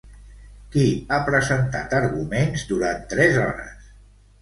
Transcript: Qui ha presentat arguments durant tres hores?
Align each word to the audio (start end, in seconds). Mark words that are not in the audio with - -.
Qui 0.75 0.85
ha 1.09 1.19
presentat 1.27 1.95
arguments 2.01 2.67
durant 2.73 3.09
tres 3.15 3.43
hores? 3.47 3.91